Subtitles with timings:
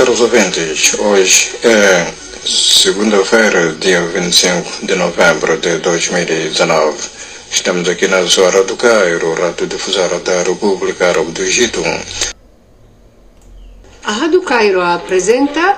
[0.00, 2.10] Caros ouvintes, hoje é
[2.42, 6.96] segunda-feira, dia 25 de novembro de 2019.
[7.50, 11.82] Estamos aqui na Zora do Cairo, Rádio Difusora da República Árabe do Egito.
[14.02, 15.76] A Rádio Cairo apresenta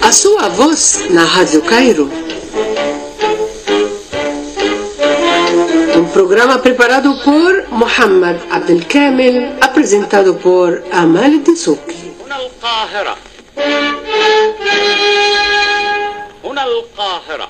[0.00, 2.24] a sua voz na Rádio Cairo.
[5.96, 11.99] Um programa preparado por Mohamed Abdelkamel, apresentado por Amal Dessouki.
[12.25, 13.15] هنا القاهرة
[16.43, 17.47] هنا القاهرة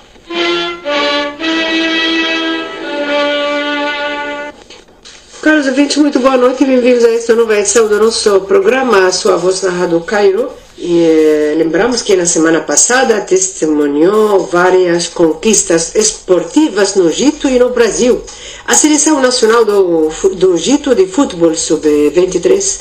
[5.42, 9.12] Caros ouvintes, muito boa noite e bem-vindos a esta nova edição do nosso programa A
[9.12, 10.52] Sua Voz na Rádio Cairo.
[10.85, 17.71] E, eh, lembramos que na semana passada testemunhou várias conquistas esportivas no Egito e no
[17.71, 18.21] Brasil.
[18.67, 22.81] A Seleção Nacional do, do Egito de Futebol Sub-23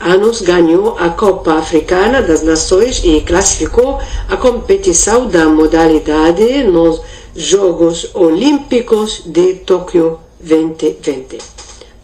[0.00, 7.02] anos ganhou a Copa Africana das Nações e classificou a competição da modalidade nos
[7.36, 11.38] Jogos Olímpicos de Tóquio 2020.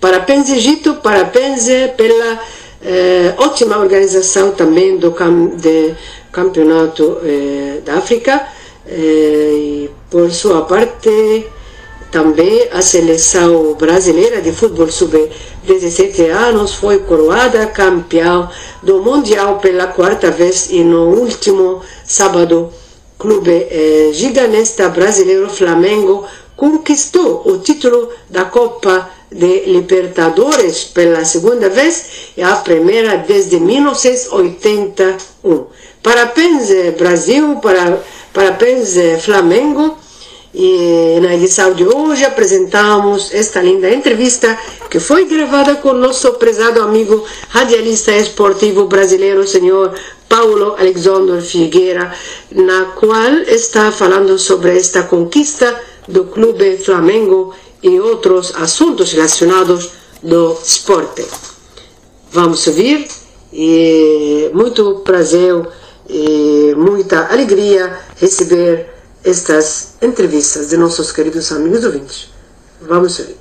[0.00, 2.40] Parabéns, Egito, parabéns eh, pela
[2.82, 5.52] eh, ótima organização também do cam
[6.32, 8.46] Campeonato eh, da África.
[8.86, 11.46] eh, e por sua parte,
[12.10, 18.48] também a seleção brasileira de futebol sub-17 anos foi coroada campeão
[18.82, 22.72] do Mundial pela quarta vez e no último sábado,
[23.16, 24.10] clube eh,
[24.92, 26.24] brasileiro Flamengo
[26.56, 35.66] conquistou o título da Copa de Libertadores pela segunda vez e a primeira desde 1981.
[36.02, 39.96] Parabéns Brasil, para, parabéns Flamengo.
[40.52, 44.58] E na edição de hoje apresentamos esta linda entrevista
[44.90, 49.94] que foi gravada com nosso prezado amigo radialista esportivo brasileiro, senhor
[50.28, 52.12] Paulo Alexandre Figueira,
[52.50, 59.90] na qual está falando sobre esta conquista do Clube Flamengo e outros assuntos relacionados
[60.22, 61.24] do esporte.
[62.32, 63.08] Vamos ouvir
[63.52, 65.66] e muito prazer
[66.08, 72.28] e muita alegria receber estas entrevistas de nossos queridos amigos ouvintes.
[72.80, 73.36] Vamos ouvir.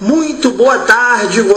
[0.00, 1.01] Muito boa tarde,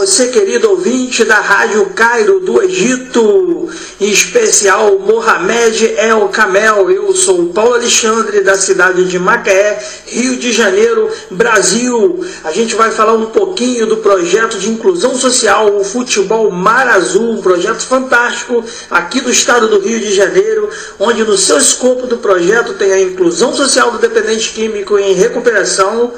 [0.06, 6.90] você querido ouvinte da Rádio Cairo do Egito, em especial Mohamed El Camel.
[6.90, 12.22] Eu sou Paulo Alexandre da cidade de Macaé, Rio de Janeiro, Brasil.
[12.44, 17.32] A gente vai falar um pouquinho do projeto de inclusão social, o Futebol Mar Azul,
[17.32, 20.68] um projeto fantástico aqui do estado do Rio de Janeiro,
[21.00, 26.12] onde no seu escopo do projeto tem a inclusão social do dependente químico em recuperação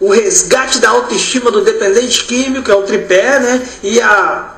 [0.00, 3.68] o resgate da autoestima do dependente químico, é o tripé, né?
[3.82, 4.54] E a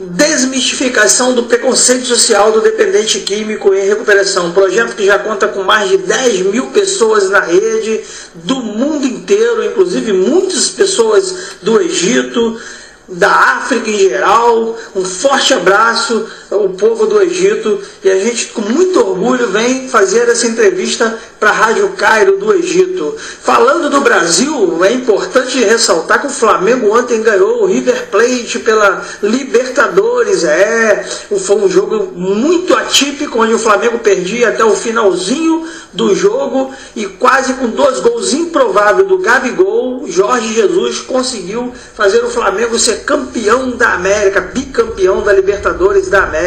[0.00, 4.46] desmistificação do preconceito social do dependente químico em recuperação.
[4.46, 8.00] Um projeto que já conta com mais de 10 mil pessoas na rede
[8.34, 12.58] do mundo inteiro, inclusive muitas pessoas do Egito,
[13.06, 14.78] da África em geral.
[14.96, 20.28] Um forte abraço ao povo do Egito e a gente com muito orgulho vem fazer
[20.28, 23.16] essa entrevista para a Rádio Cairo do Egito.
[23.42, 29.02] Falando do Brasil, é importante ressaltar que o Flamengo ontem ganhou o River Plate pela
[29.22, 30.44] Libertadores.
[30.44, 31.02] É,
[31.38, 37.06] foi um jogo muito atípico onde o Flamengo perdia até o finalzinho do jogo e
[37.06, 43.70] quase com dois gols improváveis do Gabigol, Jorge Jesus conseguiu fazer o Flamengo ser campeão
[43.70, 46.39] da América, bicampeão da Libertadores da América.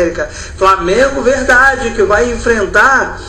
[0.57, 3.21] Flamengo, verdade, que vai enfrentar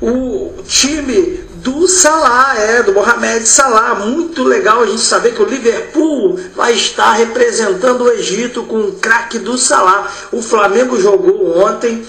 [0.00, 3.94] o time do Salah, é, do Mohamed Salah.
[3.94, 8.92] Muito legal a gente saber que o Liverpool vai estar representando o Egito com o
[8.92, 10.10] craque do Salah.
[10.32, 12.04] O Flamengo jogou ontem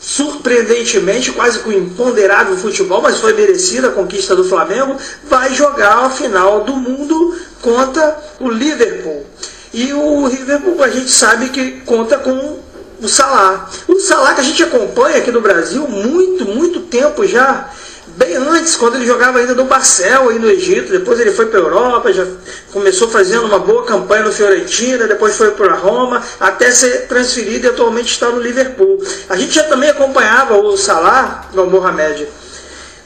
[0.00, 6.10] surpreendentemente, quase com imponderável futebol, mas foi merecida a conquista do Flamengo, vai jogar a
[6.10, 9.26] final do mundo contra o Liverpool.
[9.72, 12.58] E o Liverpool a gente sabe que conta com
[13.00, 13.68] o Salah.
[13.88, 17.70] O Salah que a gente acompanha aqui no Brasil muito, muito tempo já.
[18.16, 21.58] Bem antes, quando ele jogava ainda no Barcel aí no Egito, depois ele foi para
[21.58, 22.26] a Europa, já
[22.72, 27.70] começou fazendo uma boa campanha no Fiorentina, depois foi para Roma, até ser transferido e
[27.70, 29.02] atualmente está no Liverpool.
[29.28, 32.28] A gente já também acompanhava o Salah, o Mohamed,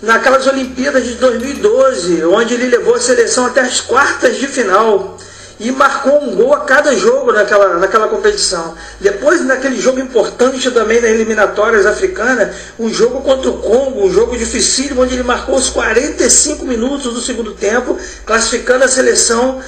[0.02, 5.16] naquelas Olimpíadas de 2012, onde ele levou a seleção até as quartas de final.
[5.58, 8.74] E marcou um gol a cada jogo naquela, naquela competição.
[9.00, 14.36] Depois, naquele jogo importante também na eliminatórias africanas, um jogo contra o Congo, um jogo
[14.36, 17.96] dificílimo, onde ele marcou os 45 minutos do segundo tempo,
[18.26, 19.60] classificando a seleção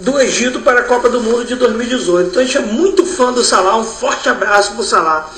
[0.00, 2.30] do Egito para a Copa do Mundo de 2018.
[2.30, 5.30] Então a gente é muito fã do Salah, um forte abraço para o Salah.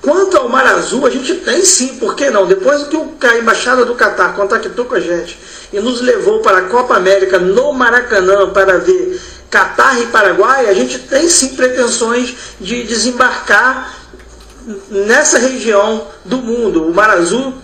[0.00, 2.46] Quanto ao Mar Azul, a gente tem sim, por que não?
[2.46, 5.36] Depois que a Embaixada do Catar contactou com a gente
[5.72, 9.20] e nos levou para a Copa América no Maracanã para ver
[9.50, 13.94] Catar e Paraguai, a gente tem sim pretensões de desembarcar
[14.90, 16.86] nessa região do mundo.
[16.88, 17.54] O Mar Azul,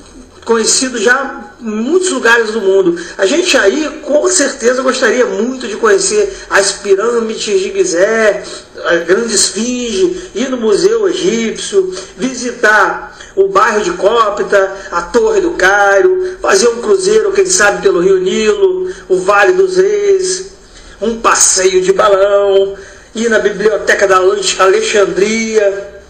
[0.45, 3.01] conhecido já em muitos lugares do mundo.
[3.19, 8.45] A gente aí, com certeza, gostaria muito de conhecer as pirâmides de Gizé,
[8.85, 15.53] a Grande Esfinge, ir no Museu Egípcio, visitar o bairro de Cópita, a Torre do
[15.53, 20.53] Cairo, fazer um cruzeiro, quem sabe, pelo Rio Nilo, o Vale dos Reis,
[21.01, 22.77] um passeio de balão,
[23.15, 26.03] ir na Biblioteca da Alexandria,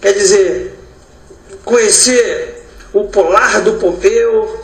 [0.00, 0.78] quer dizer,
[1.64, 4.60] conhecer o Polar do Pompeu,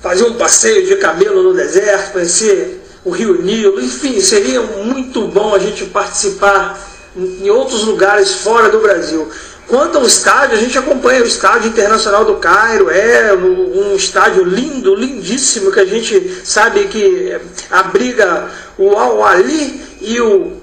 [0.00, 5.54] fazer um passeio de camelo no deserto, conhecer o Rio Nilo, enfim, seria muito bom
[5.54, 6.80] a gente participar
[7.16, 9.28] em outros lugares fora do Brasil.
[9.68, 14.94] Quanto ao estádio, a gente acompanha o Estádio Internacional do Cairo, é um estádio lindo,
[14.94, 17.36] lindíssimo, que a gente sabe que
[17.70, 20.60] abriga o Al-Ali e o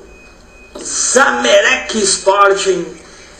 [0.79, 2.85] Zamerek Sporting.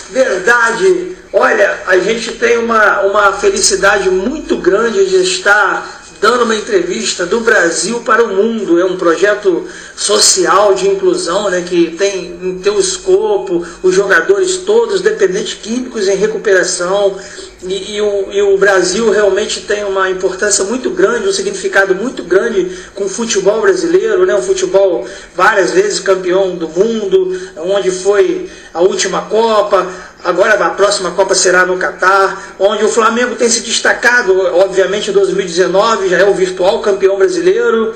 [0.10, 7.26] Verdade, olha, a gente tem uma, uma felicidade muito grande de estar dando uma entrevista
[7.26, 8.80] do Brasil para o mundo.
[8.80, 15.02] É um projeto social de inclusão né, que tem em teu escopo os jogadores todos
[15.02, 17.18] dependentes químicos em recuperação.
[17.64, 22.24] E, e, o, e, o, Brasil realmente tem uma importância muito grande, um significado muito
[22.24, 24.34] grande com o futebol brasileiro, né?
[24.34, 29.88] um futebol várias vezes campeão do mundo, onde foi a última Copa,
[30.24, 35.14] Agora a próxima Copa será no Catar, onde o Flamengo tem se destacado, obviamente em
[35.14, 37.96] 2019, já é o virtual campeão brasileiro,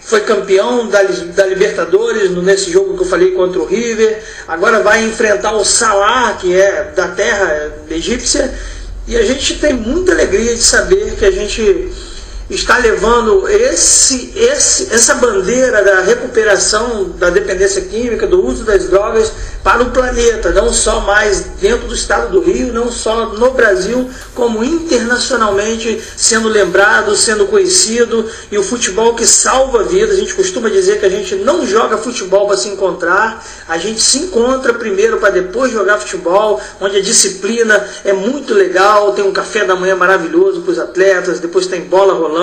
[0.00, 5.04] foi campeão da, da Libertadores nesse jogo que eu falei contra o River, agora vai
[5.04, 8.54] enfrentar o Salah, que é da terra egípcia,
[9.08, 11.92] e a gente tem muita alegria de saber que a gente
[12.50, 19.32] está levando esse, esse, essa bandeira da recuperação da dependência química, do uso das drogas
[19.62, 24.10] para o planeta, não só mais dentro do estado do Rio, não só no Brasil,
[24.34, 30.16] como internacionalmente sendo lembrado, sendo conhecido, e o futebol que salva vidas.
[30.16, 34.02] A gente costuma dizer que a gente não joga futebol para se encontrar, a gente
[34.02, 39.32] se encontra primeiro para depois jogar futebol, onde a disciplina é muito legal, tem um
[39.32, 42.33] café da manhã maravilhoso para os atletas, depois tem bola rolando,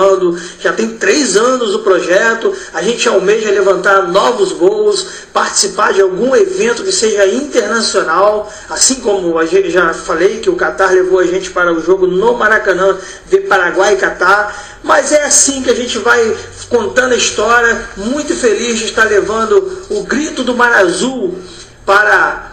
[0.59, 6.35] já tem três anos o projeto, a gente almeja levantar novos voos, participar de algum
[6.35, 11.19] evento que seja seja internacional, assim como a gente já falei que o Catar levou
[11.19, 12.97] a gente para o jogo no Maracanã,
[13.27, 16.35] ver Paraguai e Catar, mas é assim que a gente vai
[16.69, 21.37] contando a história, muito feliz de estar levando o grito do Mar Azul
[21.85, 22.51] para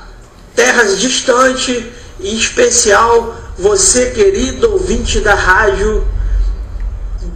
[0.54, 1.84] terras distantes,
[2.20, 6.06] em especial você, querido ouvinte da rádio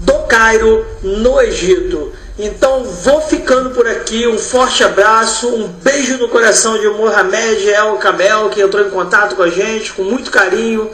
[0.02, 2.12] do Cairo, no Egito.
[2.38, 4.26] Então vou ficando por aqui.
[4.26, 9.36] Um forte abraço, um beijo no coração de Mohamed El Kamel, que entrou em contato
[9.36, 10.90] com a gente com muito carinho.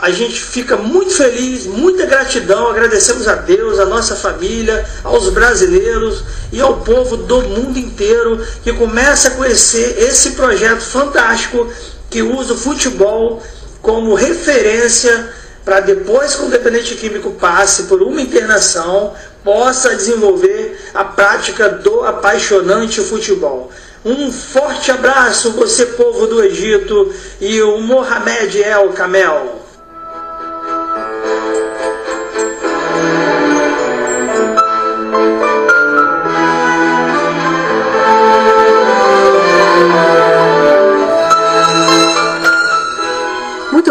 [0.00, 2.68] A gente fica muito feliz, muita gratidão.
[2.68, 6.22] Agradecemos a Deus, a nossa família, aos brasileiros
[6.52, 11.66] e ao povo do mundo inteiro que começa a conhecer esse projeto fantástico
[12.08, 13.42] que usa o futebol
[13.82, 15.32] como referência
[15.68, 19.12] para depois que o dependente químico passe por uma internação,
[19.44, 23.70] possa desenvolver a prática do apaixonante futebol.
[24.02, 29.57] Um forte abraço, você povo do Egito, e o Mohamed El Kamel.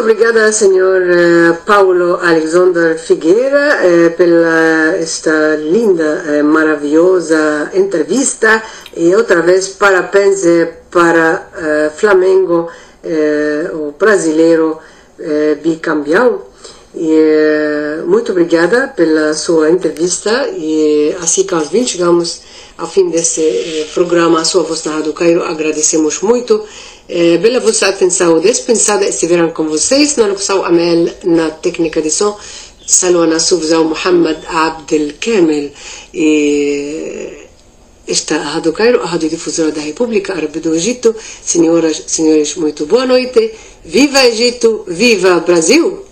[0.07, 8.63] Obrigada, senhor eh, Paulo Alexander Figueira, eh, pela esta linda, eh, maravilhosa entrevista.
[8.95, 10.43] E outra vez parabéns
[10.89, 12.69] para Flamengo,
[13.73, 14.79] o brasileiro
[15.61, 16.41] bicampeão.
[16.95, 20.47] E, muito obrigada pela sua entrevista.
[20.55, 22.41] E assim que nós chegamos
[22.77, 26.63] ao fim desse programa, a sua voz na Rádio Cairo, agradecemos muito
[27.07, 32.37] Bela vossa atenção dispensada estiveram com vocês na locução Amel na técnica de som
[32.85, 35.71] Salwa Nassuf Zau Muhammad Abdel Kamel
[36.13, 37.47] e
[38.05, 41.15] Esta é a Rádio Cairo, a Rádio Difusora da República Árabe do Egito.
[41.43, 43.53] Senhoras, senhores, muito boa noite.
[43.83, 46.06] Viva Egito, viva Brasil!